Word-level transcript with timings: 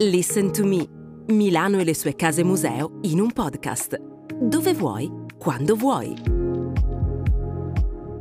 Listen 0.00 0.52
to 0.52 0.66
Me, 0.66 0.86
Milano 1.28 1.78
e 1.78 1.84
le 1.84 1.94
sue 1.94 2.14
case 2.14 2.44
museo 2.44 2.98
in 3.04 3.18
un 3.18 3.32
podcast. 3.32 3.96
Dove 3.96 4.74
vuoi, 4.74 5.10
quando 5.38 5.74
vuoi. 5.74 6.14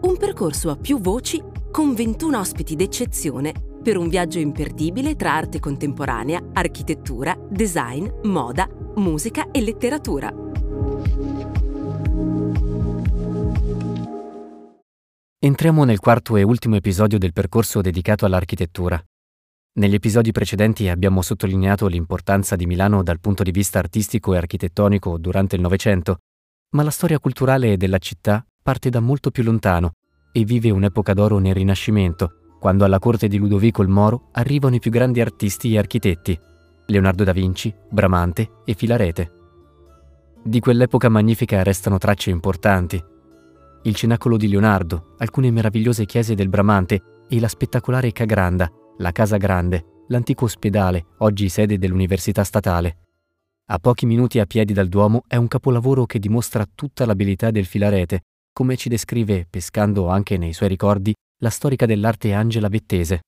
Un 0.01 0.15
percorso 0.17 0.69
a 0.69 0.77
più 0.77 1.01
voci 1.01 1.43
con 1.71 1.93
21 1.93 2.39
ospiti 2.39 2.77
d'eccezione 2.77 3.51
per 3.83 3.97
un 3.97 4.07
viaggio 4.07 4.39
imperdibile 4.39 5.17
tra 5.17 5.33
arte 5.33 5.59
contemporanea, 5.59 6.51
architettura, 6.53 7.37
design, 7.49 8.07
moda, 8.23 8.69
musica 8.95 9.51
e 9.51 9.59
letteratura. 9.59 10.33
Entriamo 15.39 15.83
nel 15.83 15.99
quarto 15.99 16.37
e 16.37 16.43
ultimo 16.43 16.77
episodio 16.77 17.17
del 17.17 17.33
percorso 17.33 17.81
dedicato 17.81 18.25
all'architettura. 18.25 19.05
Negli 19.77 19.95
episodi 19.95 20.31
precedenti 20.31 20.87
abbiamo 20.87 21.21
sottolineato 21.21 21.87
l'importanza 21.87 22.55
di 22.55 22.65
Milano 22.65 23.03
dal 23.03 23.19
punto 23.19 23.43
di 23.43 23.51
vista 23.51 23.77
artistico 23.77 24.33
e 24.33 24.37
architettonico 24.37 25.17
durante 25.17 25.57
il 25.57 25.61
Novecento, 25.61 26.19
ma 26.71 26.83
la 26.83 26.89
storia 26.89 27.19
culturale 27.19 27.75
della 27.75 27.97
città 27.97 28.45
parte 28.63 28.89
da 28.89 29.01
molto 29.01 29.31
più 29.31 29.43
lontano 29.43 29.95
e 30.31 30.45
vive 30.45 30.69
un'epoca 30.69 31.13
d'oro 31.13 31.39
nel 31.39 31.55
Rinascimento, 31.55 32.55
quando 32.57 32.85
alla 32.85 32.99
corte 32.99 33.27
di 33.27 33.37
Ludovico 33.37 33.81
il 33.81 33.89
Moro 33.89 34.29
arrivano 34.31 34.75
i 34.75 34.79
più 34.79 34.91
grandi 34.91 35.19
artisti 35.19 35.73
e 35.73 35.77
architetti, 35.77 36.39
Leonardo 36.85 37.25
da 37.25 37.33
Vinci, 37.33 37.75
Bramante 37.89 38.61
e 38.63 38.75
Filarete. 38.75 39.31
Di 40.41 40.61
quell'epoca 40.61 41.09
magnifica 41.09 41.63
restano 41.63 41.97
tracce 41.97 42.29
importanti, 42.29 43.03
il 43.83 43.93
cenacolo 43.93 44.37
di 44.37 44.47
Leonardo, 44.47 45.15
alcune 45.17 45.51
meravigliose 45.51 46.05
chiese 46.05 46.33
del 46.33 46.47
Bramante 46.47 47.25
e 47.27 47.39
la 47.41 47.49
spettacolare 47.49 48.13
Cagranda, 48.13 48.71
la 48.97 49.11
Casa 49.11 49.35
Grande, 49.37 50.03
l'antico 50.07 50.45
ospedale, 50.45 51.05
oggi 51.17 51.49
sede 51.49 51.77
dell'Università 51.77 52.43
Statale. 52.43 52.97
A 53.67 53.79
pochi 53.79 54.05
minuti 54.05 54.39
a 54.39 54.45
piedi 54.45 54.71
dal 54.71 54.87
Duomo 54.87 55.23
è 55.27 55.35
un 55.35 55.47
capolavoro 55.47 56.05
che 56.05 56.19
dimostra 56.19 56.65
tutta 56.73 57.05
l'abilità 57.05 57.51
del 57.51 57.65
filarete, 57.65 58.21
come 58.53 58.77
ci 58.77 58.87
descrive, 58.87 59.47
pescando 59.49 60.07
anche 60.07 60.37
nei 60.37 60.53
suoi 60.53 60.69
ricordi, 60.69 61.13
la 61.41 61.49
storica 61.49 61.85
dell'arte 61.85 62.31
Angela 62.31 62.69
Vettese. 62.69 63.19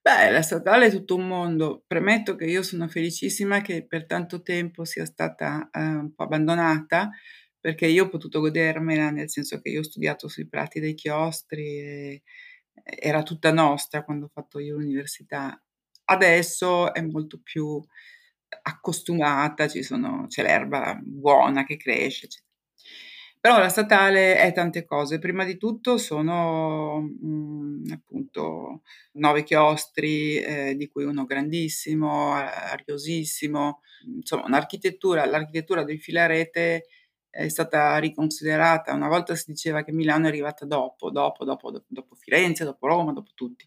Beh, 0.00 0.30
la 0.30 0.40
statale 0.40 0.86
è 0.86 0.90
tutto 0.90 1.16
un 1.16 1.26
mondo. 1.26 1.82
Premetto 1.86 2.34
che 2.34 2.46
io 2.46 2.62
sono 2.62 2.88
felicissima 2.88 3.60
che 3.60 3.84
per 3.86 4.06
tanto 4.06 4.40
tempo 4.40 4.86
sia 4.86 5.04
stata 5.04 5.68
eh, 5.70 5.80
un 5.80 6.14
po' 6.14 6.22
abbandonata 6.22 7.10
perché 7.60 7.86
io 7.86 8.04
ho 8.04 8.08
potuto 8.08 8.40
godermela, 8.40 9.10
nel 9.10 9.28
senso 9.28 9.60
che 9.60 9.68
io 9.68 9.80
ho 9.80 9.84
studiato 9.84 10.28
sui 10.28 10.48
prati 10.48 10.80
dei 10.80 10.94
chiostri, 10.94 11.78
e 11.78 12.22
era 12.98 13.22
tutta 13.22 13.52
nostra 13.52 14.04
quando 14.04 14.26
ho 14.26 14.30
fatto 14.32 14.58
io 14.58 14.76
l'università. 14.76 15.60
Adesso 16.04 16.94
è 16.94 17.02
molto 17.02 17.40
più 17.42 17.82
accostumata, 18.62 19.68
sono, 19.68 20.26
c'è 20.28 20.42
l'erba 20.42 20.98
buona 21.02 21.64
che 21.64 21.76
cresce, 21.76 22.26
eccetera. 22.26 22.46
Però 23.40 23.58
la 23.58 23.68
statale 23.68 24.36
è 24.36 24.52
tante 24.52 24.84
cose. 24.84 25.18
Prima 25.20 25.44
di 25.44 25.56
tutto 25.56 25.96
sono 25.96 27.00
mh, 27.00 27.26
mhmm, 27.26 27.92
appunto 27.92 28.82
nove 29.12 29.44
chiostri, 29.44 30.36
eh, 30.38 30.74
di 30.76 30.88
cui 30.88 31.04
uno 31.04 31.24
grandissimo, 31.24 32.32
ariosissimo, 32.32 33.80
insomma 34.16 34.44
un'architettura, 34.46 35.24
l'architettura 35.26 35.84
del 35.84 36.00
filarete 36.00 36.86
è 37.30 37.48
stata 37.48 37.96
riconsiderata. 37.98 38.92
Una 38.94 39.08
volta 39.08 39.34
si 39.34 39.50
diceva 39.52 39.82
che 39.82 39.92
Milano 39.92 40.26
è 40.26 40.28
arrivata 40.28 40.64
dopo, 40.64 41.10
dopo, 41.10 41.44
dopo, 41.44 41.70
dopo, 41.86 42.14
Firenze, 42.16 42.64
dopo 42.64 42.86
Roma, 42.86 43.12
dopo 43.12 43.30
tutti. 43.34 43.66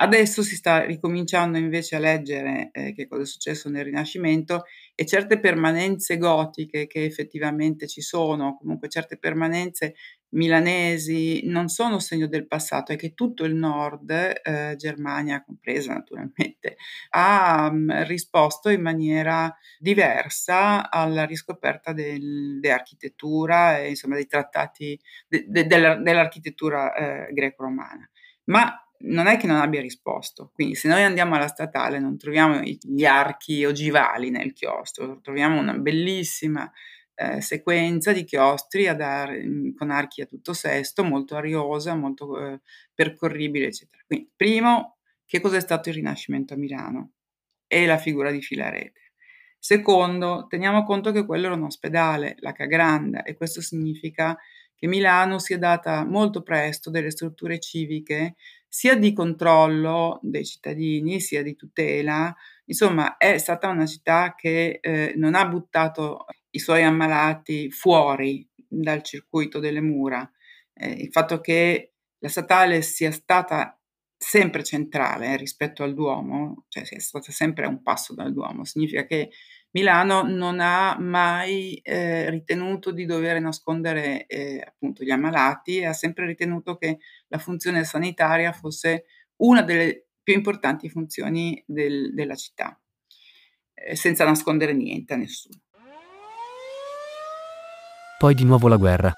Adesso 0.00 0.42
si 0.42 0.54
sta 0.54 0.84
ricominciando 0.84 1.58
invece 1.58 1.96
a 1.96 1.98
leggere 1.98 2.70
eh, 2.72 2.92
che 2.92 3.08
cosa 3.08 3.22
è 3.22 3.26
successo 3.26 3.68
nel 3.68 3.84
Rinascimento 3.84 4.62
e 4.94 5.04
certe 5.04 5.40
permanenze 5.40 6.18
gotiche 6.18 6.86
che 6.86 7.04
effettivamente 7.04 7.88
ci 7.88 8.00
sono, 8.00 8.56
comunque 8.56 8.88
certe 8.88 9.18
permanenze 9.18 9.94
milanesi, 10.30 11.42
non 11.46 11.68
sono 11.68 11.98
segno 11.98 12.26
del 12.26 12.46
passato, 12.46 12.92
è 12.92 12.96
che 12.96 13.14
tutto 13.14 13.44
il 13.44 13.54
nord, 13.54 14.10
eh, 14.10 14.74
Germania 14.76 15.42
compresa 15.42 15.94
naturalmente, 15.94 16.76
ha 17.10 17.70
mh, 17.70 17.76
mm, 17.76 18.02
risposto 18.04 18.68
in 18.68 18.82
maniera 18.82 19.54
diversa 19.78 20.90
alla 20.90 21.24
riscoperta 21.24 21.92
del, 21.92 22.58
dell'architettura 22.60 23.78
e 23.78 23.90
insomma 23.90 24.16
dei 24.16 24.26
trattati 24.26 24.98
de, 25.26 25.44
de, 25.48 25.66
dell'architettura 25.66 26.94
eh, 26.94 27.32
greco-romana. 27.32 28.08
Ma 28.44 28.82
non 29.00 29.26
è 29.26 29.36
che 29.36 29.46
non 29.46 29.60
abbia 29.60 29.80
risposto. 29.80 30.50
Quindi 30.52 30.74
se 30.74 30.88
noi 30.88 31.02
andiamo 31.02 31.34
alla 31.34 31.46
statale 31.46 31.98
non 31.98 32.18
troviamo 32.18 32.60
gli 32.60 33.04
archi 33.04 33.64
ogivali 33.64 34.30
nel 34.30 34.52
chiostro, 34.52 35.20
troviamo 35.20 35.58
una 35.58 35.74
bellissima 35.74 36.70
eh, 37.18 37.40
sequenza 37.40 38.12
di 38.12 38.22
chiostri 38.22 38.86
ar- 38.86 39.74
con 39.76 39.90
archi 39.90 40.20
a 40.22 40.26
tutto 40.26 40.52
sesto, 40.52 41.02
molto 41.02 41.34
ariosa, 41.34 41.96
molto 41.96 42.38
eh, 42.38 42.60
percorribile, 42.94 43.66
eccetera. 43.66 44.02
Quindi, 44.06 44.30
primo, 44.36 44.98
che 45.26 45.40
cos'è 45.40 45.60
stato 45.60 45.88
il 45.88 45.96
Rinascimento 45.96 46.54
a 46.54 46.56
Milano? 46.56 47.12
E 47.66 47.86
la 47.86 47.98
figura 47.98 48.30
di 48.30 48.40
Filarete. 48.40 49.12
Secondo, 49.58 50.46
teniamo 50.48 50.84
conto 50.84 51.10
che 51.10 51.26
quello 51.26 51.46
era 51.46 51.56
un 51.56 51.64
ospedale, 51.64 52.36
la 52.38 52.52
Cagranda, 52.52 53.24
e 53.24 53.34
questo 53.34 53.60
significa 53.60 54.38
che 54.76 54.86
Milano 54.86 55.40
si 55.40 55.54
è 55.54 55.58
data 55.58 56.04
molto 56.04 56.42
presto 56.42 56.88
delle 56.88 57.10
strutture 57.10 57.58
civiche 57.58 58.36
sia 58.68 58.94
di 58.94 59.12
controllo 59.12 60.20
dei 60.22 60.44
cittadini, 60.44 61.20
sia 61.20 61.42
di 61.42 61.56
tutela. 61.56 62.32
Insomma, 62.66 63.16
è 63.16 63.38
stata 63.38 63.68
una 63.68 63.86
città 63.86 64.34
che 64.36 64.78
eh, 64.80 65.14
non 65.16 65.34
ha 65.34 65.46
buttato 65.48 66.26
i 66.50 66.58
suoi 66.58 66.82
ammalati 66.82 67.70
fuori 67.70 68.46
dal 68.54 69.02
circuito 69.02 69.58
delle 69.58 69.80
mura. 69.80 70.30
Eh, 70.74 70.90
il 70.90 71.10
fatto 71.10 71.40
che 71.40 71.94
la 72.18 72.28
statale 72.28 72.82
sia 72.82 73.10
stata 73.10 73.78
sempre 74.16 74.64
centrale 74.64 75.36
rispetto 75.36 75.84
al 75.84 75.94
Duomo, 75.94 76.64
cioè 76.68 76.84
sia 76.84 76.98
stata 76.98 77.30
sempre 77.30 77.66
a 77.66 77.68
un 77.68 77.82
passo 77.82 78.14
dal 78.14 78.32
Duomo, 78.32 78.64
significa 78.64 79.06
che 79.06 79.30
Milano 79.70 80.22
non 80.22 80.58
ha 80.60 80.98
mai 80.98 81.76
eh, 81.82 82.28
ritenuto 82.30 82.90
di 82.90 83.04
dover 83.04 83.40
nascondere 83.40 84.26
eh, 84.26 84.60
appunto 84.66 85.04
gli 85.04 85.10
ammalati 85.10 85.78
e 85.78 85.86
ha 85.86 85.92
sempre 85.92 86.26
ritenuto 86.26 86.76
che 86.76 86.98
la 87.28 87.38
funzione 87.38 87.84
sanitaria 87.84 88.52
fosse 88.52 89.04
una 89.36 89.62
delle 89.62 90.06
più 90.22 90.34
importanti 90.34 90.88
funzioni 90.88 91.62
del, 91.66 92.12
della 92.12 92.34
città, 92.34 92.78
eh, 93.74 93.94
senza 93.94 94.24
nascondere 94.24 94.72
niente 94.72 95.14
a 95.14 95.16
nessuno. 95.16 95.60
Poi 98.18 98.34
di 98.34 98.42
nuovo 98.42 98.66
la 98.66 98.76
guerra. 98.76 99.12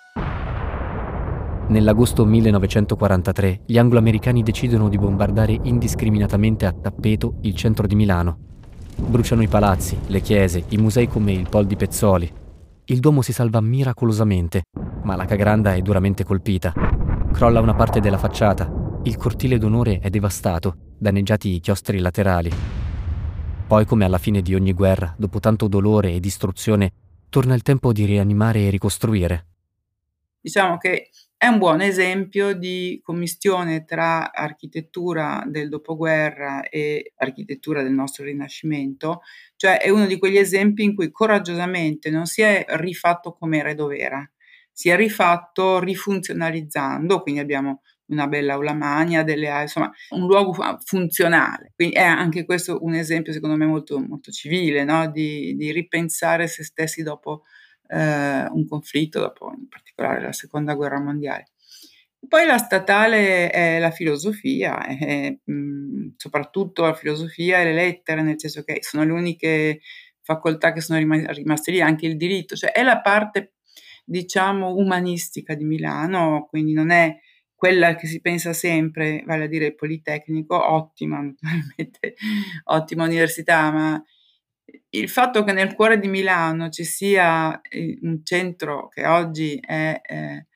Nell'agosto 1.69 2.27
1943 2.27 3.63
gli 3.65 3.79
anglo-americani 3.79 4.43
decidono 4.43 4.91
di 4.91 4.99
bombardare 4.99 5.59
indiscriminatamente 5.63 6.67
a 6.67 6.73
tappeto 6.73 7.37
il 7.41 7.55
centro 7.55 7.87
di 7.87 7.95
Milano 7.95 8.49
Bruciano 8.97 9.43
i 9.43 9.49
palazzi, 9.49 9.99
le 10.09 10.21
chiese, 10.21 10.65
i 10.69 10.77
musei 10.77 11.09
come 11.09 11.33
il 11.33 11.49
Pol 11.49 11.67
di 11.67 11.77
Pezzoli. 11.77 12.31
Il 12.85 13.01
Duomo 13.01 13.23
si 13.23 13.33
salva 13.33 13.63
miracolosamente, 13.63 14.65
ma 15.05 15.17
la 15.17 15.25
Cagranda 15.25 15.75
è 15.75 15.81
duramente 15.81 16.23
colpita. 16.23 16.75
Crolla 17.33 17.61
una 17.61 17.75
parte 17.75 18.01
della 18.01 18.19
facciata, 18.19 18.71
il 19.05 19.17
cortile 19.17 19.57
d'onore 19.57 20.01
è 20.01 20.11
devastato, 20.11 20.77
danneggiati 20.99 21.55
i 21.55 21.61
chiostri 21.61 21.99
laterali. 22.01 22.53
Poi, 23.67 23.87
come 23.87 24.05
alla 24.05 24.19
fine 24.19 24.43
di 24.43 24.55
ogni 24.55 24.75
guerra, 24.75 25.15
dopo 25.17 25.41
tanto 25.41 25.69
dolore 25.69 26.13
e 26.13 26.21
distruzione, 26.21 26.93
torna 27.31 27.55
il 27.55 27.63
tempo 27.63 27.93
di 27.93 28.05
rianimare 28.05 28.67
e 28.67 28.71
ricostruire. 28.71 29.47
Diciamo 30.41 30.77
che 30.77 31.11
è 31.37 31.47
un 31.47 31.57
buon 31.57 31.81
esempio 31.81 32.53
di 32.53 33.01
commistione 33.03 33.87
tra 33.87 34.31
architettura 34.31 35.43
del 35.47 35.71
dopoguerra 35.71 36.69
e 36.69 37.13
architettura 37.17 37.83
del 37.83 37.93
nostro 37.93 38.25
Rinascimento, 38.25 39.23
cioè 39.57 39.79
è 39.81 39.89
uno 39.89 40.05
di 40.05 40.19
quegli 40.19 40.37
esempi 40.37 40.85
in 40.85 40.95
cui 40.95 41.11
coraggiosamente 41.11 42.11
non 42.11 42.27
si 42.27 42.43
è 42.43 42.67
rifatto 42.69 43.33
come 43.33 43.59
era 43.59 43.73
dov'era, 43.73 44.31
si 44.71 44.91
è 44.91 44.97
rifatto 44.97 45.79
rifunzionalizzando, 45.79 47.23
quindi 47.23 47.41
abbiamo 47.41 47.81
una 48.11 48.27
bella 48.27 48.55
aula 48.55 48.75
magna, 48.75 49.23
delle, 49.23 49.63
insomma, 49.63 49.91
un 50.11 50.27
luogo 50.27 50.55
funzionale. 50.85 51.73
Quindi 51.75 51.95
è 51.95 52.03
anche 52.03 52.45
questo 52.45 52.79
un 52.83 52.95
esempio, 52.95 53.33
secondo 53.33 53.57
me, 53.57 53.67
molto, 53.67 53.99
molto 53.99 54.31
civile, 54.31 54.85
no? 54.85 55.11
di, 55.11 55.55
di 55.57 55.73
ripensare 55.73 56.47
se 56.47 56.65
stessi 56.65 57.03
dopo 57.03 57.43
eh, 57.89 58.47
un 58.51 58.67
conflitto, 58.67 59.21
dopo 59.21 59.53
in 59.57 59.69
particolare 59.69 60.23
la 60.23 60.33
seconda 60.33 60.75
guerra 60.75 61.01
mondiale. 61.01 61.49
Poi 62.29 62.47
la 62.47 62.59
statale 62.59 63.51
è 63.51 63.79
la 63.79 63.91
filosofia, 63.91 64.85
è, 64.87 65.37
mh, 65.43 66.13
soprattutto 66.17 66.83
la 66.83 66.95
filosofia 66.95 67.61
e 67.61 67.65
le 67.65 67.73
lettere, 67.73 68.23
nel 68.23 68.39
senso 68.39 68.63
che 68.63 68.79
sono 68.83 69.05
le 69.05 69.13
uniche 69.13 69.81
facoltà 70.23 70.73
che 70.73 70.81
sono 70.81 70.99
rimaste 70.99 71.71
lì, 71.71 71.81
anche 71.81 72.07
il 72.07 72.17
diritto, 72.17 72.55
cioè 72.57 72.73
è 72.73 72.83
la 72.83 73.01
parte, 73.01 73.55
diciamo, 74.05 74.75
umanistica 74.75 75.55
di 75.55 75.65
Milano, 75.65 76.47
quindi 76.49 76.73
non 76.73 76.91
è 76.91 77.19
quella 77.61 77.95
che 77.95 78.07
si 78.07 78.23
pensa 78.23 78.55
sempre, 78.55 79.23
vale 79.27 79.45
a 79.45 79.47
dire 79.47 79.67
il 79.67 79.75
Politecnico, 79.75 80.57
ottima, 80.73 81.21
naturalmente, 81.21 82.15
ottima 82.65 83.05
università, 83.05 83.71
ma 83.71 84.03
il 84.89 85.11
fatto 85.11 85.45
che 85.45 85.53
nel 85.53 85.75
cuore 85.75 85.99
di 85.99 86.09
Milano 86.09 86.71
ci 86.71 86.85
sia 86.85 87.61
eh, 87.61 87.99
un 88.01 88.25
centro 88.25 88.89
che 88.89 89.07
oggi 89.07 89.61
è 89.61 90.01
eh, 90.03 90.47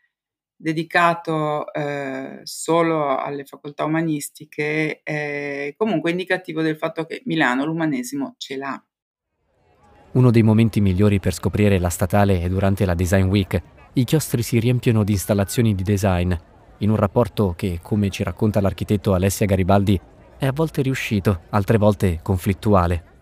dedicato 0.56 1.70
eh, 1.74 2.40
solo 2.44 3.18
alle 3.18 3.44
facoltà 3.44 3.84
umanistiche 3.84 5.02
è 5.02 5.74
comunque 5.76 6.10
indicativo 6.10 6.62
del 6.62 6.78
fatto 6.78 7.04
che 7.04 7.20
Milano 7.26 7.66
l'umanesimo 7.66 8.34
ce 8.38 8.56
l'ha. 8.56 8.82
Uno 10.12 10.30
dei 10.30 10.42
momenti 10.42 10.80
migliori 10.80 11.20
per 11.20 11.34
scoprire 11.34 11.78
la 11.78 11.90
statale 11.90 12.40
è 12.40 12.48
durante 12.48 12.86
la 12.86 12.94
Design 12.94 13.26
Week. 13.26 13.62
I 13.92 14.04
chiostri 14.04 14.42
si 14.42 14.58
riempiono 14.58 15.04
di 15.04 15.12
installazioni 15.12 15.74
di 15.74 15.82
design, 15.82 16.32
in 16.78 16.90
un 16.90 16.96
rapporto 16.96 17.54
che, 17.56 17.80
come 17.82 18.10
ci 18.10 18.22
racconta 18.22 18.60
l'architetto 18.60 19.14
Alessia 19.14 19.46
Garibaldi, 19.46 20.00
è 20.36 20.46
a 20.46 20.52
volte 20.52 20.82
riuscito, 20.82 21.40
altre 21.50 21.78
volte 21.78 22.20
conflittuale 22.22 23.12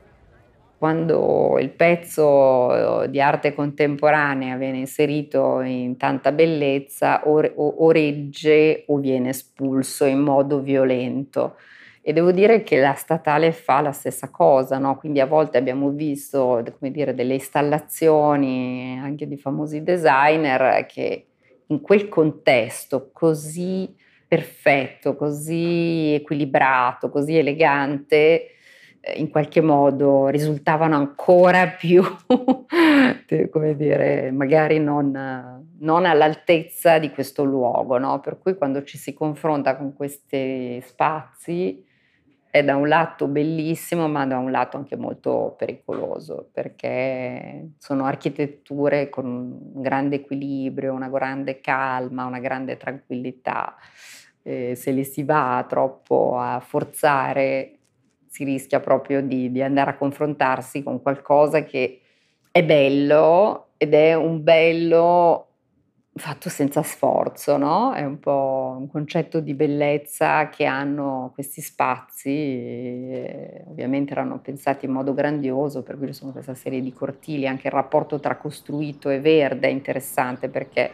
quando 0.82 1.60
il 1.60 1.70
pezzo 1.70 3.06
di 3.06 3.20
arte 3.20 3.54
contemporanea 3.54 4.56
viene 4.56 4.78
inserito 4.78 5.60
in 5.60 5.96
tanta 5.96 6.32
bellezza 6.32 7.22
o 7.24 7.92
regge 7.92 8.82
o 8.88 8.96
viene 8.96 9.28
espulso 9.28 10.06
in 10.06 10.18
modo 10.18 10.60
violento. 10.60 11.54
E 12.00 12.12
devo 12.12 12.32
dire 12.32 12.64
che 12.64 12.80
la 12.80 12.94
statale 12.94 13.52
fa 13.52 13.80
la 13.80 13.92
stessa 13.92 14.28
cosa, 14.30 14.78
no? 14.78 14.96
quindi 14.96 15.20
a 15.20 15.26
volte 15.26 15.56
abbiamo 15.56 15.90
visto 15.90 16.64
dire, 16.80 17.14
delle 17.14 17.34
installazioni 17.34 18.98
anche 19.00 19.28
di 19.28 19.36
famosi 19.36 19.84
designer 19.84 20.84
che 20.86 21.28
in 21.72 21.80
quel 21.80 22.08
contesto 22.08 23.10
così 23.12 23.94
perfetto, 24.26 25.14
così 25.14 26.14
equilibrato, 26.14 27.10
così 27.10 27.36
elegante, 27.36 28.52
eh, 29.00 29.18
in 29.18 29.28
qualche 29.30 29.60
modo 29.60 30.28
risultavano 30.28 30.96
ancora 30.96 31.66
più, 31.76 32.02
come 33.50 33.76
dire, 33.76 34.30
magari 34.30 34.78
non, 34.78 35.66
non 35.78 36.04
all'altezza 36.06 36.98
di 36.98 37.10
questo 37.10 37.44
luogo, 37.44 37.98
no? 37.98 38.20
Per 38.20 38.38
cui 38.38 38.54
quando 38.54 38.82
ci 38.84 38.96
si 38.96 39.12
confronta 39.12 39.76
con 39.76 39.92
questi 39.92 40.80
spazi 40.82 41.84
è 42.52 42.62
da 42.62 42.76
un 42.76 42.86
lato 42.86 43.28
bellissimo, 43.28 44.08
ma 44.08 44.26
da 44.26 44.36
un 44.36 44.50
lato 44.50 44.76
anche 44.76 44.94
molto 44.94 45.54
pericoloso, 45.56 46.50
perché 46.52 47.70
sono 47.78 48.04
architetture 48.04 49.08
con 49.08 49.24
un 49.24 49.80
grande 49.80 50.16
equilibrio, 50.16 50.92
una 50.92 51.08
grande 51.08 51.62
calma, 51.62 52.26
una 52.26 52.40
grande 52.40 52.76
tranquillità. 52.76 53.74
Eh, 54.42 54.74
se 54.74 54.90
li 54.90 55.02
si 55.02 55.22
va 55.22 55.64
troppo 55.66 56.36
a 56.38 56.60
forzare 56.60 57.78
si 58.26 58.44
rischia 58.44 58.80
proprio 58.80 59.22
di, 59.22 59.50
di 59.50 59.62
andare 59.62 59.90
a 59.90 59.96
confrontarsi 59.96 60.82
con 60.82 61.00
qualcosa 61.00 61.64
che 61.64 62.00
è 62.50 62.62
bello 62.62 63.68
ed 63.78 63.94
è 63.94 64.12
un 64.12 64.42
bello 64.42 65.51
fatto 66.14 66.50
senza 66.50 66.82
sforzo, 66.82 67.56
no? 67.56 67.92
È 67.94 68.04
un 68.04 68.18
po' 68.18 68.76
un 68.78 68.86
concetto 68.88 69.40
di 69.40 69.54
bellezza 69.54 70.48
che 70.50 70.64
hanno 70.66 71.30
questi 71.34 71.62
spazi, 71.62 73.24
ovviamente 73.66 74.12
erano 74.12 74.38
pensati 74.40 74.84
in 74.86 74.92
modo 74.92 75.14
grandioso, 75.14 75.82
per 75.82 75.96
cui 75.96 76.08
ci 76.08 76.12
sono 76.12 76.32
questa 76.32 76.54
serie 76.54 76.82
di 76.82 76.92
cortili, 76.92 77.46
anche 77.46 77.68
il 77.68 77.72
rapporto 77.72 78.20
tra 78.20 78.36
costruito 78.36 79.08
e 79.08 79.20
verde 79.20 79.68
è 79.68 79.70
interessante 79.70 80.48
perché 80.50 80.90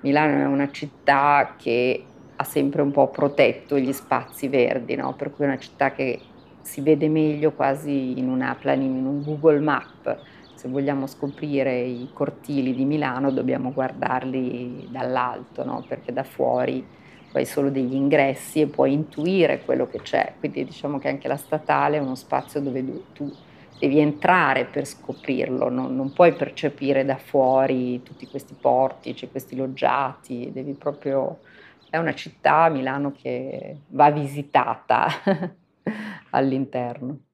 Milano 0.00 0.38
è 0.40 0.46
una 0.46 0.70
città 0.70 1.54
che 1.56 2.06
ha 2.36 2.44
sempre 2.44 2.82
un 2.82 2.90
po' 2.92 3.08
protetto 3.10 3.78
gli 3.78 3.92
spazi 3.92 4.48
verdi, 4.48 4.94
no? 4.96 5.14
Per 5.14 5.32
cui 5.32 5.44
è 5.44 5.48
una 5.48 5.58
città 5.58 5.92
che 5.92 6.20
si 6.60 6.80
vede 6.80 7.08
meglio 7.08 7.52
quasi 7.52 8.18
in 8.18 8.28
una 8.28 8.54
planina, 8.56 8.96
in 8.98 9.06
un 9.06 9.22
Google 9.22 9.60
Map. 9.60 10.20
Se 10.62 10.68
vogliamo 10.68 11.08
scoprire 11.08 11.80
i 11.80 12.10
cortili 12.12 12.72
di 12.72 12.84
Milano 12.84 13.32
dobbiamo 13.32 13.72
guardarli 13.72 14.86
dall'alto, 14.92 15.64
no? 15.64 15.84
perché 15.88 16.12
da 16.12 16.22
fuori 16.22 16.86
hai 17.32 17.44
solo 17.44 17.68
degli 17.68 17.94
ingressi 17.94 18.60
e 18.60 18.68
puoi 18.68 18.92
intuire 18.92 19.64
quello 19.64 19.88
che 19.88 19.98
c'è. 20.02 20.34
Quindi 20.38 20.64
diciamo 20.64 21.00
che 21.00 21.08
anche 21.08 21.26
la 21.26 21.36
statale 21.36 21.96
è 21.96 22.00
uno 22.00 22.14
spazio 22.14 22.60
dove 22.60 23.12
tu 23.12 23.28
devi 23.76 23.98
entrare 23.98 24.66
per 24.66 24.86
scoprirlo, 24.86 25.68
non, 25.68 25.96
non 25.96 26.12
puoi 26.12 26.32
percepire 26.32 27.04
da 27.04 27.16
fuori 27.16 28.00
tutti 28.04 28.28
questi 28.28 28.54
portici, 28.54 29.28
questi 29.28 29.56
loggiati, 29.56 30.52
devi 30.52 30.74
proprio... 30.74 31.40
È 31.90 31.96
una 31.96 32.14
città, 32.14 32.68
Milano, 32.68 33.10
che 33.10 33.78
va 33.88 34.12
visitata. 34.12 35.08
all'interno. 36.30 37.31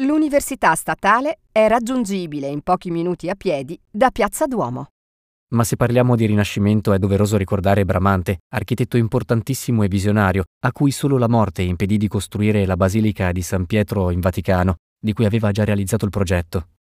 L'Università 0.00 0.74
Statale 0.74 1.38
è 1.50 1.68
raggiungibile 1.68 2.48
in 2.48 2.60
pochi 2.60 2.90
minuti 2.90 3.30
a 3.30 3.34
piedi 3.34 3.80
da 3.90 4.10
Piazza 4.10 4.44
Duomo. 4.44 4.88
Ma 5.54 5.64
se 5.64 5.76
parliamo 5.76 6.16
di 6.16 6.26
Rinascimento 6.26 6.92
è 6.92 6.98
doveroso 6.98 7.38
ricordare 7.38 7.86
Bramante, 7.86 8.40
architetto 8.52 8.98
importantissimo 8.98 9.84
e 9.84 9.88
visionario, 9.88 10.44
a 10.66 10.72
cui 10.72 10.90
solo 10.90 11.16
la 11.16 11.28
morte 11.28 11.62
impedì 11.62 11.96
di 11.96 12.08
costruire 12.08 12.66
la 12.66 12.76
Basilica 12.76 13.32
di 13.32 13.40
San 13.40 13.64
Pietro 13.64 14.10
in 14.10 14.20
Vaticano, 14.20 14.74
di 15.00 15.14
cui 15.14 15.24
aveva 15.24 15.50
già 15.50 15.64
realizzato 15.64 16.04
il 16.04 16.10
progetto. 16.10 16.72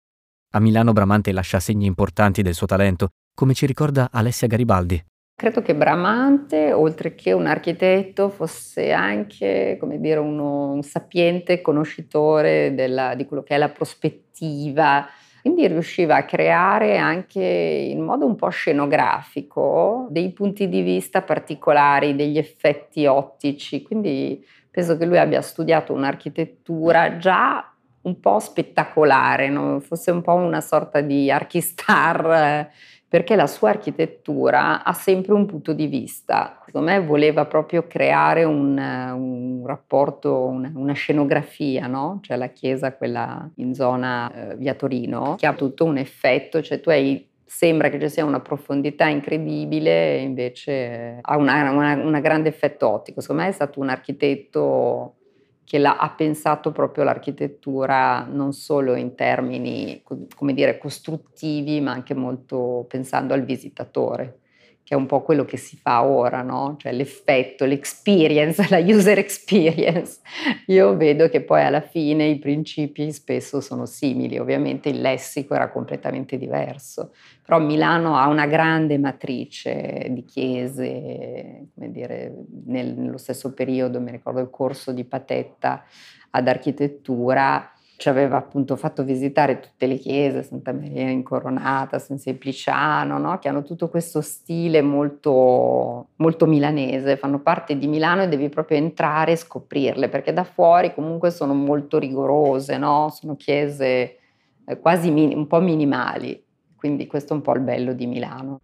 A 0.52 0.60
Milano 0.60 0.92
Bramante 0.92 1.32
lascia 1.32 1.62
segni 1.62 1.86
importanti 1.86 2.42
del 2.42 2.54
suo 2.54 2.68
talento, 2.68 3.12
come 3.34 3.54
ci 3.54 3.66
ricorda 3.66 4.10
Alessia 4.12 4.48
Garibaldi. 4.48 5.02
Credo 5.38 5.62
che 5.62 5.76
Bramante, 5.76 6.72
oltre 6.72 7.14
che 7.14 7.34
un 7.34 7.46
architetto, 7.46 8.30
fosse 8.30 8.94
anche 8.94 9.78
dire, 9.98 10.18
uno, 10.18 10.72
un 10.72 10.82
sapiente 10.82 11.60
conoscitore 11.60 12.74
della, 12.74 13.16
di 13.16 13.26
quello 13.26 13.44
che 13.44 13.56
è 13.56 13.58
la 13.58 13.68
prospettiva, 13.68 15.06
quindi 15.42 15.68
riusciva 15.68 16.16
a 16.16 16.24
creare 16.24 16.96
anche 16.96 17.42
in 17.42 18.00
modo 18.02 18.26
un 18.26 18.36
po' 18.38 18.48
scenografico 18.48 20.08
dei 20.10 20.32
punti 20.32 20.70
di 20.70 20.82
vista 20.82 21.22
particolari, 21.22 22.16
degli 22.16 22.38
effetti 22.38 23.06
ottici, 23.06 23.82
quindi 23.82 24.42
penso 24.72 24.96
che 24.96 25.06
lui 25.06 25.18
abbia 25.18 25.42
studiato 25.42 25.92
un'architettura 25.92 27.18
già 27.18 27.76
un 28.04 28.20
po' 28.20 28.40
spettacolare, 28.40 29.50
no? 29.50 29.80
fosse 29.82 30.12
un 30.12 30.22
po' 30.22 30.36
una 30.36 30.62
sorta 30.62 31.02
di 31.02 31.30
archistar 31.30 32.70
perché 33.16 33.38
la 33.38 33.48
sua 33.48 33.70
architettura 33.70 34.84
ha 34.84 34.92
sempre 34.92 35.32
un 35.32 35.46
punto 35.46 35.72
di 35.72 35.88
vista. 35.88 36.60
Secondo 36.66 36.92
me 36.92 37.00
voleva 37.00 37.46
proprio 37.46 37.88
creare 37.88 38.44
un, 38.44 38.78
un 38.78 39.64
rapporto, 39.66 40.44
una, 40.44 40.70
una 40.76 40.92
scenografia, 40.92 41.88
no? 41.88 42.20
Cioè 42.22 42.36
la 42.36 42.50
chiesa, 42.50 42.94
quella 42.94 43.50
in 43.56 43.74
zona 43.74 44.30
eh, 44.34 44.56
via 44.58 44.74
Torino, 44.74 45.36
che 45.38 45.46
ha 45.46 45.54
tutto 45.54 45.86
un 45.86 45.96
effetto, 45.96 46.62
cioè 46.62 46.82
tu 46.82 46.90
hai 46.90 47.26
sembra 47.46 47.88
che 47.88 48.02
ci 48.02 48.10
sia 48.10 48.26
una 48.26 48.42
profondità 48.42 49.08
incredibile, 49.08 50.18
invece 50.18 51.20
ha 51.22 51.38
una 51.38 52.20
grande 52.20 52.50
effetto 52.50 52.90
ottico. 52.90 53.22
Secondo 53.22 53.44
me 53.44 53.48
è 53.48 53.54
stato 53.54 53.80
un 53.80 53.88
architetto 53.88 55.20
che 55.66 55.84
ha 55.84 56.10
pensato 56.16 56.72
proprio 56.72 57.04
l'architettura 57.04 58.24
non 58.24 58.54
solo 58.54 58.96
in 58.96 59.16
termini, 59.16 60.02
come 60.36 60.54
dire, 60.54 60.78
costruttivi, 60.78 61.82
ma 61.82 61.92
anche 61.92 62.14
molto 62.14 62.86
pensando 62.88 63.34
al 63.34 63.44
visitatore 63.44 64.42
che 64.86 64.94
è 64.94 64.98
un 64.98 65.08
po' 65.08 65.24
quello 65.24 65.46
che 65.46 65.58
si 65.58 65.78
fa 65.78 66.04
ora, 66.04 66.44
no? 66.44 66.76
Cioè 66.78 66.92
l'effetto, 66.92 67.66
l'experience, 67.66 68.64
la 68.70 68.78
user 68.78 69.18
experience. 69.18 70.20
Io 70.68 70.96
vedo 70.96 71.28
che 71.28 71.42
poi 71.42 71.64
alla 71.64 71.82
fine 71.82 72.26
i 72.28 72.38
principi 72.38 73.12
spesso 73.12 73.62
sono 73.62 73.88
simili, 73.88 74.38
ovviamente 74.38 74.90
il 74.90 75.02
lessico 75.02 75.56
era 75.56 75.72
completamente 75.72 76.38
diverso, 76.38 77.14
però 77.44 77.60
Milano 77.60 78.16
ha 78.16 78.28
una 78.28 78.46
grande 78.46 79.00
matrice 79.00 80.06
di 80.12 80.24
chiese, 80.24 81.70
come 81.74 81.90
dire, 81.90 82.32
nel, 82.66 82.94
nello 82.94 83.18
stesso 83.18 83.54
periodo, 83.54 84.00
mi 84.00 84.12
ricordo 84.12 84.40
il 84.40 84.52
corso 84.52 84.92
di 84.92 85.04
Patetta 85.04 85.84
ad 86.30 86.48
architettura, 86.48 87.72
ci 87.98 88.10
aveva 88.10 88.38
appunto 88.38 88.76
fatto 88.76 89.04
visitare 89.04 89.60
tutte 89.60 89.88
le 89.88 89.96
chiese, 89.96 90.44
Santa 90.44 90.74
Maria 90.74 91.10
Incoronata, 91.10 91.98
San 91.98 92.18
Sempliciano, 92.18 93.18
no? 93.18 93.40
che 93.40 93.48
hanno 93.48 93.64
tutto 93.64 93.88
questo 93.88 94.22
stile 94.22 94.82
molto, 94.82 96.08
molto 96.18 96.46
milanese, 96.46 97.16
fanno 97.16 97.40
parte 97.40 97.78
di 97.78 97.88
Milano 97.88 98.24
e 98.24 98.28
devi 98.28 98.50
proprio 98.50 98.78
entrare 98.78 99.32
e 99.32 99.38
scoprirle, 99.38 100.10
perché 100.10 100.34
da 100.34 100.44
fuori 100.44 100.94
comunque 100.94 101.32
sono 101.32 101.54
molto 101.54 101.98
rigorose, 101.98 102.78
no? 102.78 103.10
sono 103.10 103.36
chiese 103.36 104.18
eh, 104.66 104.80
quasi 104.80 105.10
min- 105.10 105.36
un 105.36 105.48
po' 105.48 105.62
minimali, 105.62 106.44
quindi 106.76 107.08
questo 107.08 107.34
è 107.34 107.36
un 107.38 107.42
po' 107.42 107.54
il 107.54 107.62
bello 107.62 107.94
di 107.94 108.08
Milano. 108.08 108.60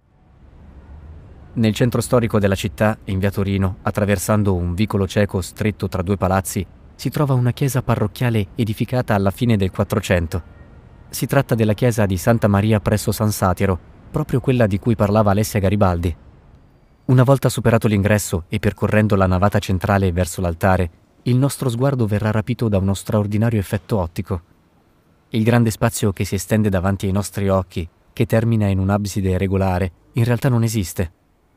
Nel 1.54 1.74
centro 1.74 2.02
storico 2.02 2.40
della 2.40 2.56
città, 2.56 2.98
in 3.06 3.20
via 3.20 3.32
Torino, 3.32 3.78
attraversando 3.82 4.54
un 4.54 4.74
vicolo 4.74 5.08
cieco 5.08 5.42
stretto 5.42 5.88
tra 5.88 6.02
due 6.02 6.16
palazzi, 6.16 6.66
si 7.02 7.10
trova 7.10 7.34
una 7.34 7.52
chiesa 7.52 7.82
parrocchiale 7.82 8.50
edificata 8.54 9.16
alla 9.16 9.32
fine 9.32 9.58
del 9.58 9.72
400. 9.72 10.44
Si 11.10 11.26
tratta 11.26 11.56
della 11.56 11.74
chiesa 11.74 12.06
di 12.06 12.16
Santa 12.16 12.48
Maria 12.48 12.80
presso 12.80 13.12
San 13.12 13.32
Satiro, 13.32 13.80
proprio 14.12 14.40
quella 14.40 14.68
di 14.68 14.78
cui 14.78 14.96
parlava 14.96 15.32
Alessia 15.32 15.60
Garibaldi. 15.60 16.16
Una 17.06 17.24
volta 17.24 17.50
superato 17.50 17.88
l'ingresso 17.88 18.44
e 18.50 18.60
percorrendo 18.60 19.16
la 19.16 19.26
navata 19.26 19.58
centrale 19.58 20.12
verso 20.12 20.42
l'altare, 20.42 20.92
il 21.24 21.38
nostro 21.38 21.70
sguardo 21.70 22.06
verrà 22.06 22.30
rapito 22.30 22.70
da 22.70 22.78
uno 22.78 22.94
straordinario 22.94 23.60
effetto 23.60 23.98
ottico. 23.98 24.42
Il 25.30 25.44
grande 25.44 25.72
spazio 25.72 26.14
che 26.14 26.24
si 26.24 26.36
estende 26.36 26.70
davanti 26.70 27.08
ai 27.08 27.14
nostri 27.14 27.50
occhi, 27.50 27.90
che 28.14 28.28
termina 28.28 28.68
in 28.68 28.78
un'abside 28.78 29.40
regolare, 29.40 29.92
in 30.14 30.24
realtà 30.24 30.50
non 30.50 30.62
esiste. 30.62 31.12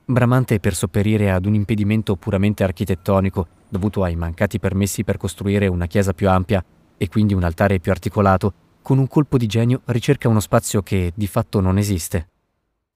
Bramante, 0.07 0.59
per 0.59 0.75
sopperire 0.75 1.31
ad 1.31 1.45
un 1.45 1.53
impedimento 1.53 2.17
puramente 2.17 2.65
architettonico, 2.65 3.49
dovuto 3.75 4.05
ai 4.05 4.15
mancati 4.15 4.61
permessi 4.61 5.03
per 5.03 5.17
costruire 5.17 5.67
una 5.67 5.87
chiesa 5.87 6.13
più 6.13 6.29
ampia 6.29 6.65
e 6.97 7.09
quindi 7.09 7.35
un 7.35 7.43
altare 7.43 7.81
più 7.81 7.91
articolato, 7.91 8.53
con 8.83 8.99
un 8.99 9.09
colpo 9.09 9.37
di 9.37 9.47
genio 9.47 9.81
ricerca 9.87 10.29
uno 10.29 10.39
spazio 10.39 10.81
che 10.81 11.13
di 11.13 11.27
fatto 11.27 11.59
non 11.59 11.77
esiste. 11.77 12.29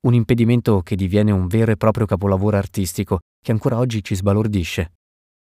Un 0.03 0.15
impedimento 0.15 0.83
che 0.83 0.95
diviene 0.95 1.33
un 1.33 1.49
vero 1.49 1.73
e 1.73 1.77
proprio 1.77 2.07
capolavoro 2.07 2.57
artistico 2.57 3.19
che 3.43 3.51
ancora 3.51 3.77
oggi 3.79 4.05
ci 4.05 4.15
sbalordisce. 4.15 4.93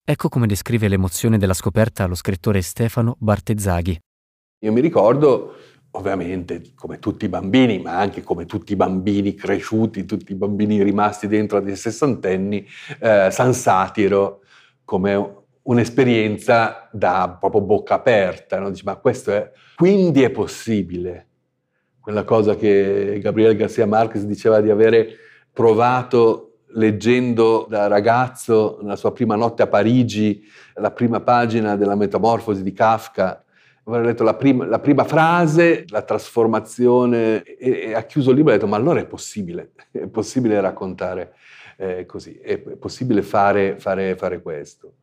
Ecco 0.02 0.31
come 0.31 0.47
descrive 0.47 0.88
l'emozione 0.88 1.37
della 1.37 1.52
scoperta 1.52 2.07
lo 2.07 2.14
scrittore 2.14 2.62
Stefano 2.62 3.16
Bartezzaghi. 3.19 3.99
Io 4.61 4.73
mi 4.73 4.81
ricordo 4.81 5.55
ovviamente 5.90 6.73
come 6.75 6.99
tutti 6.99 7.26
i 7.26 7.28
bambini, 7.28 7.78
ma 7.78 7.99
anche 7.99 8.23
come 8.23 8.47
tutti 8.47 8.73
i 8.73 8.76
bambini 8.76 9.35
cresciuti, 9.35 10.07
tutti 10.07 10.33
i 10.33 10.37
bambini 10.37 10.83
rimasti 10.83 11.26
dentro 11.26 11.61
dei 11.61 11.76
sessantenni, 11.76 12.66
eh, 13.00 13.28
San 13.31 13.52
Satiro 13.52 14.40
come 14.87 15.35
un'esperienza 15.62 16.88
da 16.93 17.37
proprio 17.38 17.61
bocca 17.61 17.95
aperta, 17.97 18.59
no? 18.59 18.71
Dici, 18.71 18.85
ma 18.85 18.97
questo 18.97 19.33
è... 19.33 19.50
Quindi 19.75 20.23
è 20.23 20.31
possibile. 20.31 21.26
Quella 22.00 22.25
cosa 22.25 22.55
che 22.55 23.19
Gabriel 23.21 23.57
Garcia 23.57 23.85
Marquez 23.85 24.23
diceva 24.25 24.61
di 24.61 24.71
avere 24.71 25.09
provato 25.52 26.61
leggendo 26.69 27.66
da 27.69 27.88
ragazzo 27.88 28.78
la 28.83 28.97
sua 28.97 29.12
prima 29.12 29.35
notte 29.35 29.62
a 29.62 29.66
Parigi, 29.66 30.45
la 30.75 30.93
prima 30.93 31.21
pagina 31.21 31.76
della 31.76 31.97
Metamorfosi 31.97 32.62
di 32.62 32.73
Kafka, 32.73 33.45
aver 33.85 34.05
letto 34.05 34.23
la 34.23 34.35
prima, 34.35 34.66
la 34.66 34.78
prima, 34.78 35.05
frase, 35.05 35.85
la 35.88 36.02
trasformazione 36.02 37.43
e, 37.43 37.88
e, 37.88 37.95
ha 37.95 38.02
chiuso 38.02 38.31
il 38.31 38.37
libro 38.37 38.52
e 38.52 38.55
ha 38.55 38.59
detto 38.59 38.69
ma 38.69 38.76
allora 38.76 39.00
è 39.00 39.07
possibile, 39.07 39.73
è 39.90 40.07
possibile 40.07 40.61
raccontare 40.61 41.35
eh, 41.76 42.06
così, 42.06 42.35
è 42.35 42.59
possibile 42.59 43.23
fare, 43.23 43.78
fare, 43.78 44.16
fare 44.16 44.42
questo. 44.42 44.95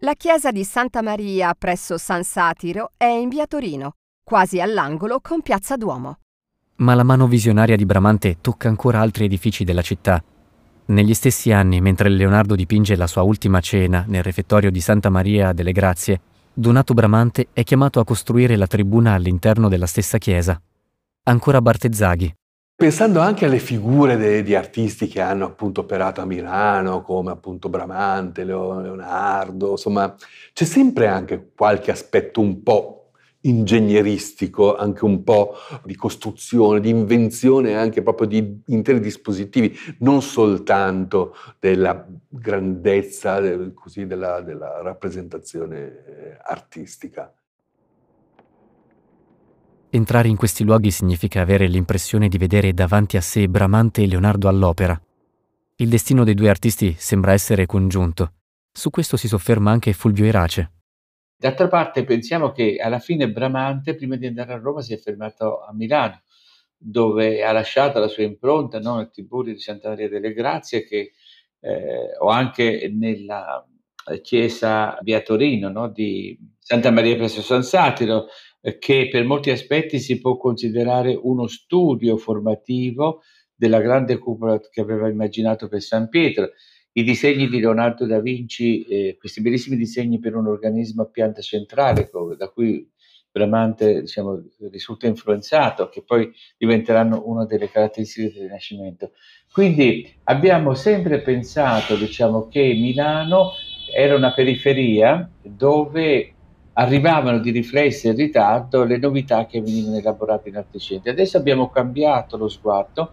La 0.00 0.14
chiesa 0.14 0.52
di 0.52 0.62
Santa 0.62 1.02
Maria 1.02 1.54
presso 1.54 1.96
San 1.96 2.22
Satiro 2.22 2.92
è 2.96 3.06
in 3.06 3.28
via 3.28 3.46
Torino, 3.46 3.92
quasi 4.22 4.60
all'angolo 4.60 5.20
con 5.20 5.40
Piazza 5.40 5.76
Duomo. 5.76 6.18
Ma 6.76 6.94
la 6.94 7.02
mano 7.02 7.26
visionaria 7.26 7.76
di 7.76 7.86
Bramante 7.86 8.36
tocca 8.42 8.68
ancora 8.68 9.00
altri 9.00 9.24
edifici 9.24 9.64
della 9.64 9.80
città. 9.80 10.22
Negli 10.88 11.14
stessi 11.14 11.50
anni, 11.50 11.80
mentre 11.80 12.10
Leonardo 12.10 12.54
dipinge 12.54 12.94
la 12.94 13.06
sua 13.06 13.22
ultima 13.22 13.60
cena 13.60 14.04
nel 14.06 14.22
refettorio 14.22 14.70
di 14.70 14.80
Santa 14.80 15.08
Maria 15.08 15.52
delle 15.52 15.72
Grazie, 15.72 16.20
Donato 16.52 16.94
Bramante 16.94 17.48
è 17.52 17.64
chiamato 17.64 17.98
a 17.98 18.04
costruire 18.04 18.56
la 18.56 18.66
tribuna 18.66 19.14
all'interno 19.14 19.68
della 19.68 19.86
stessa 19.86 20.18
chiesa. 20.18 20.60
Ancora 21.24 21.60
Bartezzaghi. 21.62 22.32
Pensando 22.78 23.20
anche 23.20 23.46
alle 23.46 23.58
figure 23.58 24.18
de, 24.18 24.42
di 24.42 24.54
artisti 24.54 25.06
che 25.06 25.22
hanno 25.22 25.46
appunto 25.46 25.80
operato 25.80 26.20
a 26.20 26.26
Milano, 26.26 27.00
come 27.00 27.30
appunto 27.30 27.70
Bramante, 27.70 28.44
Leonardo, 28.44 29.70
insomma, 29.70 30.14
c'è 30.52 30.64
sempre 30.64 31.06
anche 31.06 31.52
qualche 31.56 31.90
aspetto 31.90 32.42
un 32.42 32.62
po' 32.62 33.12
ingegneristico, 33.40 34.76
anche 34.76 35.06
un 35.06 35.24
po' 35.24 35.54
di 35.84 35.94
costruzione, 35.96 36.80
di 36.80 36.90
invenzione 36.90 37.76
anche 37.76 38.02
proprio 38.02 38.28
di 38.28 38.60
interi 38.66 39.00
dispositivi, 39.00 39.74
non 40.00 40.20
soltanto 40.20 41.34
della 41.58 42.06
grandezza 42.28 43.40
così, 43.72 44.06
della, 44.06 44.42
della 44.42 44.82
rappresentazione 44.82 46.04
eh, 46.04 46.38
artistica. 46.42 47.32
Entrare 49.96 50.28
in 50.28 50.36
questi 50.36 50.62
luoghi 50.62 50.90
significa 50.90 51.40
avere 51.40 51.66
l'impressione 51.66 52.28
di 52.28 52.36
vedere 52.36 52.74
davanti 52.74 53.16
a 53.16 53.22
sé 53.22 53.48
Bramante 53.48 54.02
e 54.02 54.06
Leonardo 54.06 54.46
all'opera. 54.46 55.00
Il 55.76 55.88
destino 55.88 56.22
dei 56.22 56.34
due 56.34 56.50
artisti 56.50 56.94
sembra 56.98 57.32
essere 57.32 57.64
congiunto. 57.64 58.32
Su 58.70 58.90
questo 58.90 59.16
si 59.16 59.26
sofferma 59.26 59.70
anche 59.70 59.94
Fulvio 59.94 60.26
Irace. 60.26 60.70
D'altra 61.34 61.68
parte 61.68 62.04
pensiamo 62.04 62.52
che 62.52 62.76
alla 62.76 62.98
fine 62.98 63.30
Bramante, 63.30 63.94
prima 63.94 64.16
di 64.16 64.26
andare 64.26 64.52
a 64.52 64.58
Roma, 64.58 64.82
si 64.82 64.92
è 64.92 64.98
fermato 64.98 65.62
a 65.62 65.72
Milano, 65.72 66.20
dove 66.76 67.42
ha 67.42 67.52
lasciato 67.52 67.98
la 67.98 68.08
sua 68.08 68.24
impronta 68.24 68.78
no? 68.78 68.96
nel 68.96 69.08
Tiburio 69.08 69.54
di 69.54 69.60
Santa 69.60 69.88
Maria 69.88 70.10
delle 70.10 70.34
Grazie 70.34 70.84
che, 70.84 71.12
eh, 71.60 72.18
o 72.18 72.28
anche 72.28 72.92
nella 72.92 73.66
chiesa 74.20 74.98
via 75.00 75.22
Torino 75.22 75.70
no? 75.70 75.88
di 75.88 76.38
Santa 76.58 76.90
Maria 76.90 77.16
presso 77.16 77.40
San 77.40 77.62
Satiro, 77.62 78.26
che 78.78 79.08
per 79.10 79.24
molti 79.24 79.50
aspetti 79.50 79.98
si 79.98 80.20
può 80.20 80.36
considerare 80.36 81.18
uno 81.20 81.46
studio 81.46 82.16
formativo 82.16 83.22
della 83.54 83.80
grande 83.80 84.18
cupola 84.18 84.60
che 84.60 84.80
aveva 84.80 85.08
immaginato 85.08 85.68
per 85.68 85.80
San 85.80 86.08
Pietro 86.08 86.50
i 86.92 87.02
disegni 87.02 87.48
di 87.48 87.60
Leonardo 87.60 88.06
da 88.06 88.20
Vinci, 88.20 88.82
eh, 88.84 89.16
questi 89.18 89.42
bellissimi 89.42 89.76
disegni 89.76 90.18
per 90.18 90.34
un 90.34 90.46
organismo 90.46 91.02
a 91.02 91.06
pianta 91.06 91.42
centrale, 91.42 92.10
da 92.38 92.48
cui 92.48 92.88
Bramante 93.30 94.00
diciamo, 94.00 94.42
risulta 94.70 95.06
influenzato, 95.06 95.90
che 95.90 96.02
poi 96.02 96.32
diventeranno 96.56 97.24
una 97.26 97.44
delle 97.44 97.68
caratteristiche 97.68 98.32
del 98.32 98.44
Rinascimento. 98.44 99.12
Quindi 99.52 100.10
abbiamo 100.24 100.72
sempre 100.72 101.20
pensato 101.20 101.96
diciamo, 101.96 102.48
che 102.48 102.62
Milano 102.62 103.50
era 103.94 104.16
una 104.16 104.32
periferia 104.32 105.30
dove 105.42 106.35
arrivavano 106.78 107.38
di 107.38 107.50
riflesso 107.50 108.08
e 108.08 108.12
ritardo 108.12 108.84
le 108.84 108.98
novità 108.98 109.46
che 109.46 109.60
venivano 109.60 109.96
elaborate 109.96 110.50
in 110.50 110.56
altri 110.56 110.78
centri. 110.78 111.10
Adesso 111.10 111.38
abbiamo 111.38 111.70
cambiato 111.70 112.36
lo 112.36 112.48
sguardo 112.48 113.12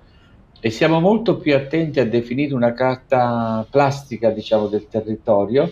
e 0.60 0.70
siamo 0.70 1.00
molto 1.00 1.38
più 1.38 1.55
attenti 1.55 2.00
a 2.00 2.05
definire 2.05 2.53
una 2.53 2.74
carta 2.74 3.65
plastica 3.70 4.32
diciamo, 4.32 4.67
del 4.67 4.88
territorio 4.88 5.72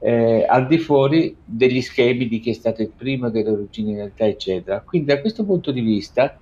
eh, 0.00 0.44
al 0.48 0.66
di 0.66 0.78
fuori 0.78 1.36
degli 1.44 1.80
schemi 1.80 2.28
di 2.28 2.40
chi 2.40 2.50
è 2.50 2.54
stato 2.54 2.82
il 2.82 2.92
primo, 2.94 3.30
delle 3.30 3.50
originalità, 3.50 4.26
eccetera. 4.26 4.80
Quindi 4.80 5.08
da 5.12 5.20
questo 5.20 5.44
punto 5.44 5.70
di 5.72 5.80
vista 5.80 6.38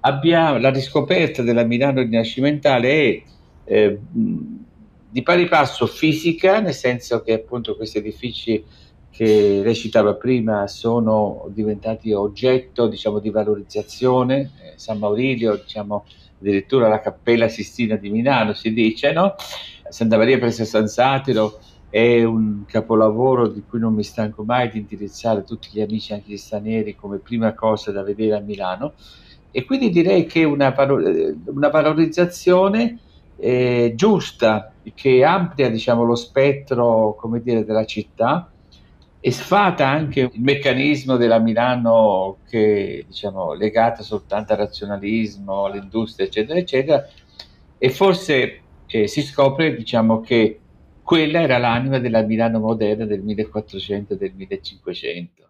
abbiamo 0.00 0.58
la 0.58 0.70
riscoperta 0.70 1.42
della 1.42 1.64
Milano 1.64 2.00
rinascimentale 2.00 2.88
è 2.90 3.22
eh, 3.64 3.98
di 5.10 5.22
pari 5.22 5.46
passo 5.46 5.86
fisica, 5.86 6.60
nel 6.60 6.74
senso 6.74 7.22
che 7.22 7.32
appunto 7.32 7.76
questi 7.76 7.98
edifici 7.98 8.64
che 9.14 9.60
lei 9.62 9.76
citava 9.76 10.14
prima 10.14 10.66
sono 10.66 11.46
diventati 11.50 12.12
oggetto 12.12 12.88
diciamo, 12.88 13.20
di 13.20 13.30
valorizzazione, 13.30 14.40
eh, 14.40 14.72
San 14.74 14.98
Maurilio 14.98 15.54
diciamo, 15.54 16.04
addirittura 16.40 16.88
la 16.88 16.98
Cappella 16.98 17.46
Sistina 17.46 17.94
di 17.94 18.10
Milano, 18.10 18.54
si 18.54 18.72
dice, 18.72 19.12
no? 19.12 19.36
Santa 19.88 20.16
Maria 20.16 20.36
presso 20.38 20.64
San 20.64 20.88
Satiro 20.88 21.60
è 21.88 22.24
un 22.24 22.64
capolavoro 22.66 23.46
di 23.46 23.62
cui 23.68 23.78
non 23.78 23.94
mi 23.94 24.02
stanco 24.02 24.42
mai 24.42 24.68
di 24.68 24.78
indirizzare 24.78 25.44
tutti 25.44 25.68
gli 25.70 25.80
amici, 25.80 26.12
anche 26.12 26.32
gli 26.32 26.36
stranieri, 26.36 26.96
come 26.96 27.18
prima 27.18 27.54
cosa 27.54 27.92
da 27.92 28.02
vedere 28.02 28.34
a 28.34 28.40
Milano. 28.40 28.94
E 29.52 29.64
quindi 29.64 29.90
direi 29.90 30.26
che 30.26 30.42
una, 30.42 30.74
una 30.76 31.68
valorizzazione 31.68 32.98
eh, 33.36 33.92
giusta, 33.94 34.72
che 34.92 35.22
amplia 35.22 35.70
diciamo, 35.70 36.02
lo 36.02 36.16
spettro 36.16 37.16
dire, 37.40 37.64
della 37.64 37.84
città, 37.84 38.48
e 39.26 39.30
sfata 39.30 39.88
anche 39.88 40.20
il 40.20 40.42
meccanismo 40.42 41.16
della 41.16 41.38
Milano 41.38 42.40
che 42.46 43.06
diciamo 43.06 43.54
legata 43.54 44.02
soltanto 44.02 44.52
al 44.52 44.58
razionalismo, 44.58 45.64
all'industria, 45.64 46.26
eccetera, 46.26 46.58
eccetera, 46.58 47.08
e 47.78 47.88
forse 47.88 48.60
eh, 48.86 49.06
si 49.08 49.22
scopre 49.22 49.74
diciamo 49.74 50.20
che 50.20 50.60
quella 51.02 51.40
era 51.40 51.56
l'anima 51.56 51.98
della 52.00 52.20
Milano 52.20 52.58
moderna 52.58 53.06
del 53.06 53.22
1400 53.22 54.12
e 54.12 54.16
del 54.18 54.34
1500. 54.34 55.48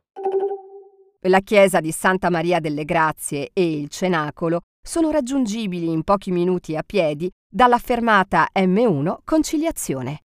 La 1.23 1.41
chiesa 1.41 1.81
di 1.81 1.91
Santa 1.91 2.31
Maria 2.31 2.61
delle 2.61 2.85
Grazie 2.85 3.51
e 3.53 3.73
il 3.77 3.89
cenacolo 3.89 4.61
sono 4.81 5.11
raggiungibili 5.11 5.91
in 5.91 6.05
pochi 6.05 6.31
minuti 6.31 6.77
a 6.77 6.85
piedi 6.87 7.29
dalla 7.51 7.79
fermata 7.79 8.47
M1 8.55 9.17
Conciliazione. 9.25 10.24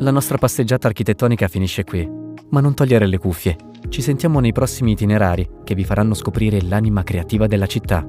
La 0.00 0.12
nostra 0.12 0.38
passeggiata 0.38 0.86
architettonica 0.86 1.48
finisce 1.48 1.82
qui, 1.82 2.08
ma 2.50 2.60
non 2.60 2.72
togliere 2.72 3.08
le 3.08 3.18
cuffie. 3.18 3.56
Ci 3.88 4.00
sentiamo 4.00 4.38
nei 4.38 4.52
prossimi 4.52 4.92
itinerari 4.92 5.44
che 5.64 5.74
vi 5.74 5.84
faranno 5.84 6.14
scoprire 6.14 6.62
l'anima 6.62 7.02
creativa 7.02 7.48
della 7.48 7.66
città. 7.66 8.06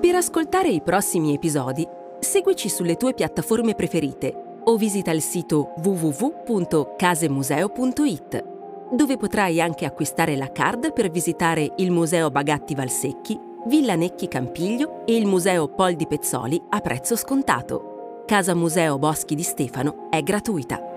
Per 0.00 0.14
ascoltare 0.14 0.68
i 0.68 0.82
prossimi 0.82 1.32
episodi, 1.32 1.88
seguici 2.18 2.68
sulle 2.68 2.96
tue 2.96 3.14
piattaforme 3.14 3.74
preferite 3.74 4.58
o 4.64 4.76
visita 4.76 5.10
il 5.10 5.22
sito 5.22 5.72
www.casemuseo.it, 5.82 8.44
dove 8.92 9.16
potrai 9.16 9.58
anche 9.58 9.86
acquistare 9.86 10.36
la 10.36 10.52
card 10.52 10.92
per 10.92 11.10
visitare 11.10 11.72
il 11.78 11.90
Museo 11.90 12.30
Bagatti 12.30 12.74
Valsecchi 12.74 13.48
Villa 13.66 13.94
Necchi 13.94 14.26
Campiglio 14.26 15.04
e 15.04 15.14
il 15.14 15.26
Museo 15.26 15.68
Pol 15.68 15.94
di 15.94 16.06
Pezzoli 16.06 16.60
a 16.70 16.80
prezzo 16.80 17.14
scontato. 17.14 18.22
Casa 18.24 18.54
Museo 18.54 18.98
Boschi 18.98 19.34
di 19.34 19.42
Stefano 19.42 20.08
è 20.08 20.22
gratuita. 20.22 20.89